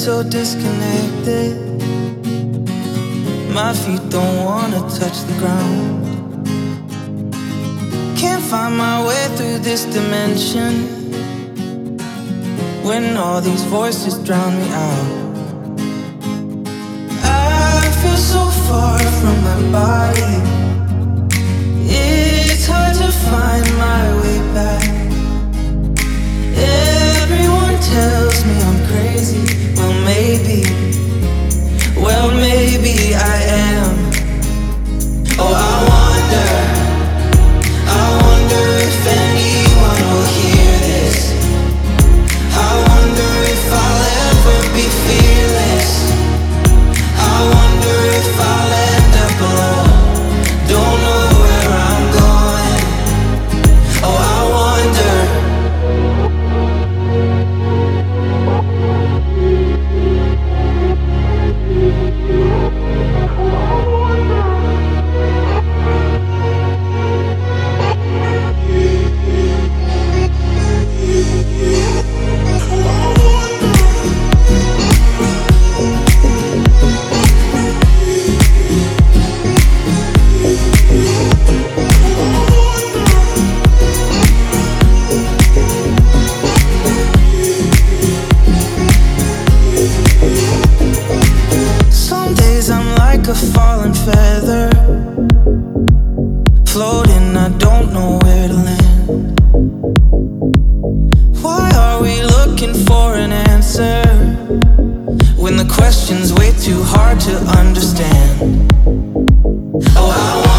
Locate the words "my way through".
8.78-9.58